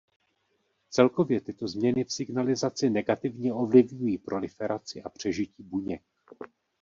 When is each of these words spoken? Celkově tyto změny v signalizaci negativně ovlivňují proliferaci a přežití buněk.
Celkově 0.89 1.41
tyto 1.41 1.67
změny 1.67 2.03
v 2.03 2.11
signalizaci 2.11 2.89
negativně 2.89 3.53
ovlivňují 3.53 4.17
proliferaci 4.17 5.03
a 5.03 5.09
přežití 5.09 5.63
buněk. 5.63 6.01